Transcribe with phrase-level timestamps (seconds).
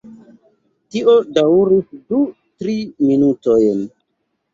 [0.95, 2.21] Tio daŭris du,
[2.63, 2.75] tri
[3.11, 3.85] minutojn.